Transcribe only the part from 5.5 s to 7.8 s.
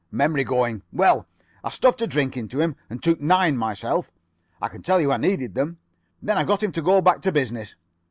them. Then I got him to go back to business.